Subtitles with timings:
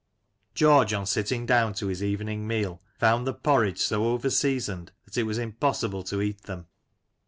[0.55, 5.15] George on sitting down to his evening meal found the porridge so over seasoned that
[5.15, 6.65] it was impossible to eat them.